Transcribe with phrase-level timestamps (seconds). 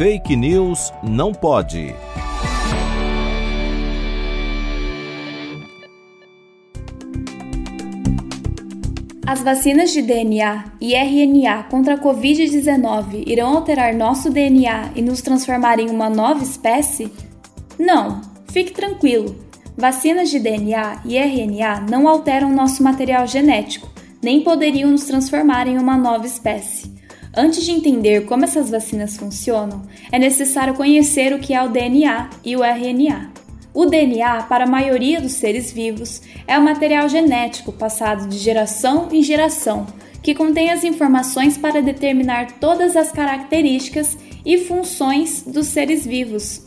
[0.00, 1.94] Fake News não pode.
[9.26, 15.20] As vacinas de DNA e RNA contra a Covid-19 irão alterar nosso DNA e nos
[15.20, 17.12] transformar em uma nova espécie?
[17.78, 19.36] Não, fique tranquilo.
[19.76, 23.86] Vacinas de DNA e RNA não alteram nosso material genético,
[24.22, 26.99] nem poderiam nos transformar em uma nova espécie.
[27.34, 32.28] Antes de entender como essas vacinas funcionam, é necessário conhecer o que é o DNA
[32.44, 33.30] e o RNA.
[33.72, 39.08] O DNA, para a maioria dos seres vivos, é o material genético passado de geração
[39.12, 39.86] em geração,
[40.20, 46.64] que contém as informações para determinar todas as características e funções dos seres vivos.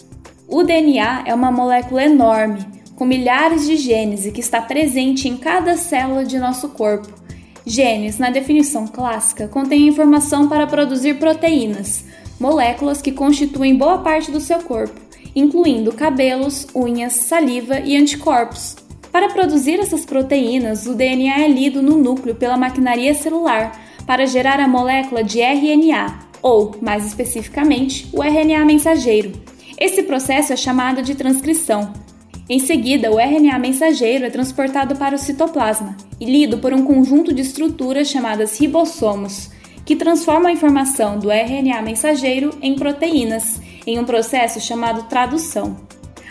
[0.48, 5.36] O DNA é uma molécula enorme, com milhares de genes e que está presente em
[5.36, 7.23] cada célula de nosso corpo.
[7.66, 12.06] Genes, na definição clássica, contêm informação para produzir proteínas,
[12.40, 15.04] moléculas que constituem boa parte do seu corpo
[15.36, 18.76] incluindo cabelos, unhas, saliva e anticorpos.
[19.12, 24.60] Para produzir essas proteínas, o DNA é lido no núcleo pela maquinaria celular para gerar
[24.60, 29.32] a molécula de RNA, ou, mais especificamente, o RNA mensageiro.
[29.80, 31.94] Esse processo é chamado de transcrição.
[32.50, 37.34] Em seguida, o RNA mensageiro é transportado para o citoplasma e lido por um conjunto
[37.34, 39.50] de estruturas chamadas ribossomos,
[39.86, 45.78] que transformam a informação do RNA mensageiro em proteínas em um processo chamado tradução.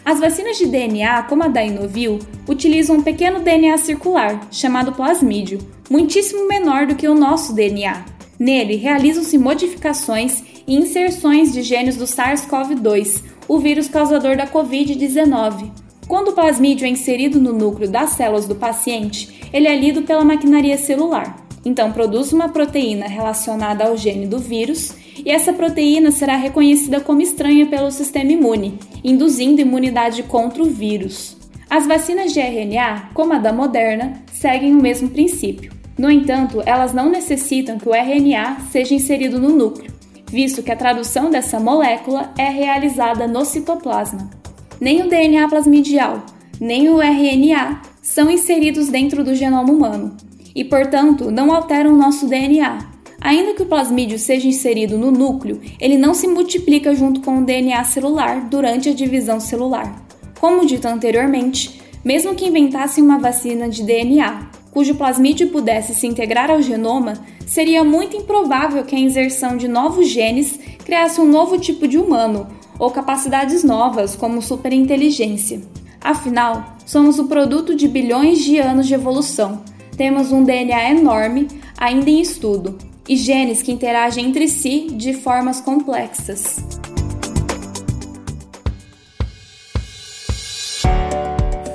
[0.05, 5.60] As vacinas de DNA, como a da Inovil, utilizam um pequeno DNA circular, chamado plasmídio,
[5.88, 8.05] muitíssimo menor do que o nosso DNA.
[8.38, 15.81] Nele, realizam-se modificações e inserções de genes do SARS-CoV-2, o vírus causador da Covid-19.
[16.12, 20.22] Quando o plasmídio é inserido no núcleo das células do paciente, ele é lido pela
[20.22, 21.42] maquinaria celular.
[21.64, 27.22] Então, produz uma proteína relacionada ao gene do vírus e essa proteína será reconhecida como
[27.22, 31.34] estranha pelo sistema imune, induzindo imunidade contra o vírus.
[31.70, 35.73] As vacinas de RNA, como a da Moderna, seguem o mesmo princípio.
[35.96, 39.90] No entanto, elas não necessitam que o RNA seja inserido no núcleo,
[40.27, 44.42] visto que a tradução dessa molécula é realizada no citoplasma.
[44.82, 46.26] Nem o DNA plasmidial,
[46.60, 50.16] nem o RNA são inseridos dentro do genoma humano
[50.56, 55.96] e, portanto, não alteram nosso DNA, Ainda que o plasmídio seja inserido no núcleo, ele
[55.96, 60.04] não se multiplica junto com o DNA celular durante a divisão celular.
[60.40, 66.50] Como dito anteriormente, mesmo que inventassem uma vacina de DNA, cujo plasmídio pudesse se integrar
[66.50, 67.14] ao genoma,
[67.46, 72.48] seria muito improvável que a inserção de novos genes criasse um novo tipo de humano
[72.82, 75.60] ou capacidades novas, como superinteligência.
[76.00, 79.62] Afinal, somos o produto de bilhões de anos de evolução.
[79.96, 81.46] Temos um DNA enorme,
[81.78, 82.76] ainda em estudo,
[83.08, 86.56] e genes que interagem entre si de formas complexas.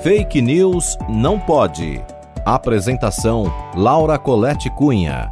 [0.04, 2.02] Fake News não pode.
[2.46, 5.32] Apresentação: Laura Colette Cunha.